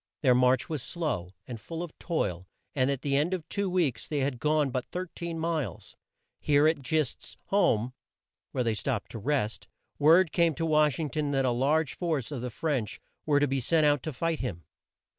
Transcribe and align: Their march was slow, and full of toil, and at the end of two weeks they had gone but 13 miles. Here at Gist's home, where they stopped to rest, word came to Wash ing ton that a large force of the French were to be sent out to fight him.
Their 0.23 0.33
march 0.33 0.67
was 0.67 0.81
slow, 0.81 1.35
and 1.45 1.61
full 1.61 1.83
of 1.83 1.95
toil, 1.99 2.47
and 2.73 2.89
at 2.89 3.03
the 3.03 3.15
end 3.15 3.35
of 3.35 3.47
two 3.49 3.69
weeks 3.69 4.07
they 4.07 4.21
had 4.21 4.39
gone 4.39 4.71
but 4.71 4.87
13 4.89 5.37
miles. 5.37 5.95
Here 6.39 6.67
at 6.67 6.81
Gist's 6.81 7.37
home, 7.49 7.93
where 8.51 8.63
they 8.63 8.73
stopped 8.73 9.11
to 9.11 9.19
rest, 9.19 9.67
word 9.99 10.31
came 10.31 10.55
to 10.55 10.65
Wash 10.65 10.97
ing 10.97 11.11
ton 11.11 11.29
that 11.33 11.45
a 11.45 11.51
large 11.51 11.93
force 11.93 12.31
of 12.31 12.41
the 12.41 12.49
French 12.49 12.99
were 13.27 13.39
to 13.39 13.47
be 13.47 13.59
sent 13.59 13.85
out 13.85 14.01
to 14.01 14.11
fight 14.11 14.39
him. 14.39 14.65